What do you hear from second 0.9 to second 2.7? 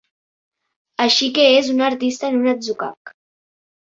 Així que és un artista en un